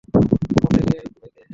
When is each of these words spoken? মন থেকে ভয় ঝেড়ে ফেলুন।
মন 0.09 0.23
থেকে 0.31 0.53
ভয় 0.61 0.81
ঝেড়ে 0.87 1.09
ফেলুন। 1.13 1.47